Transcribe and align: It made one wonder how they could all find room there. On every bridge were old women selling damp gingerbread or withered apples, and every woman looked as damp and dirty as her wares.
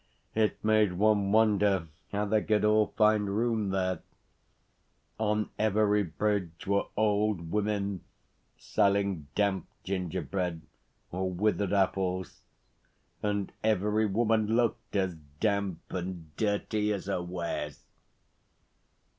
It 0.33 0.63
made 0.65 0.93
one 0.93 1.31
wonder 1.31 1.87
how 2.11 2.25
they 2.25 2.41
could 2.41 2.65
all 2.65 2.87
find 2.97 3.37
room 3.37 3.69
there. 3.69 3.99
On 5.19 5.51
every 5.59 6.01
bridge 6.01 6.65
were 6.65 6.87
old 6.97 7.51
women 7.51 8.03
selling 8.57 9.27
damp 9.35 9.67
gingerbread 9.83 10.61
or 11.11 11.29
withered 11.31 11.71
apples, 11.71 12.41
and 13.21 13.51
every 13.63 14.07
woman 14.07 14.47
looked 14.55 14.95
as 14.95 15.17
damp 15.39 15.93
and 15.93 16.35
dirty 16.35 16.91
as 16.91 17.05
her 17.05 17.21
wares. 17.21 17.83